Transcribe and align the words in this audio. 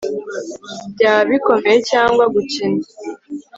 Byaba 0.93 1.21
bikomeye 1.31 1.77
cyangwa 1.89 2.23
gukina 2.33 2.83